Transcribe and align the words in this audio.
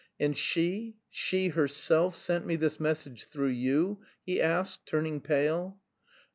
"And 0.19 0.35
she, 0.35 0.95
she 1.11 1.49
herself 1.49 2.15
sent 2.15 2.43
me 2.43 2.55
this 2.55 2.79
message 2.79 3.27
through 3.27 3.49
you?" 3.49 4.01
he 4.25 4.41
asked, 4.41 4.87
turning 4.87 5.21
pale. 5.21 5.79